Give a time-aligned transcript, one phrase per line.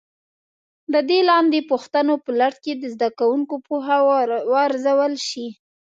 [0.93, 3.97] د دې لاندې پوښتنو په لړ کې د زده کوونکو پوهه
[4.53, 5.47] وارزول شي.